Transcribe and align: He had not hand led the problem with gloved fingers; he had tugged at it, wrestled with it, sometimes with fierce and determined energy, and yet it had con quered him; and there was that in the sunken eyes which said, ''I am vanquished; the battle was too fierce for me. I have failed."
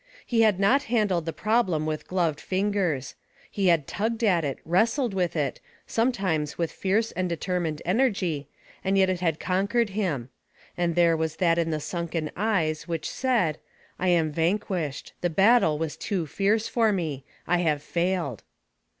He 0.25 0.41
had 0.41 0.59
not 0.59 0.81
hand 0.85 1.11
led 1.11 1.25
the 1.25 1.31
problem 1.31 1.85
with 1.85 2.07
gloved 2.07 2.41
fingers; 2.41 3.13
he 3.51 3.67
had 3.67 3.85
tugged 3.85 4.23
at 4.23 4.43
it, 4.43 4.57
wrestled 4.65 5.13
with 5.13 5.35
it, 5.35 5.59
sometimes 5.85 6.57
with 6.57 6.71
fierce 6.71 7.11
and 7.11 7.29
determined 7.29 7.83
energy, 7.85 8.47
and 8.83 8.97
yet 8.97 9.11
it 9.11 9.19
had 9.19 9.39
con 9.39 9.67
quered 9.67 9.89
him; 9.89 10.29
and 10.75 10.95
there 10.95 11.15
was 11.15 11.35
that 11.35 11.59
in 11.59 11.69
the 11.69 11.79
sunken 11.79 12.31
eyes 12.35 12.87
which 12.87 13.07
said, 13.07 13.59
''I 13.99 14.07
am 14.07 14.31
vanquished; 14.31 15.13
the 15.21 15.29
battle 15.29 15.77
was 15.77 15.97
too 15.97 16.25
fierce 16.25 16.67
for 16.67 16.91
me. 16.91 17.23
I 17.45 17.59
have 17.59 17.83
failed." 17.83 18.41